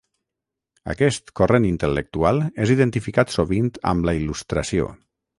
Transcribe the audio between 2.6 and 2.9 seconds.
és